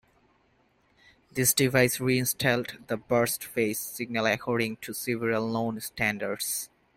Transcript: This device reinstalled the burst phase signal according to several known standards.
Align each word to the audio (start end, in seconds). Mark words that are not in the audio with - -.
This 1.31 1.53
device 1.53 1.99
reinstalled 1.99 2.79
the 2.87 2.97
burst 2.97 3.43
phase 3.43 3.77
signal 3.77 4.25
according 4.25 4.77
to 4.77 4.93
several 4.95 5.47
known 5.47 5.79
standards. 5.79 6.71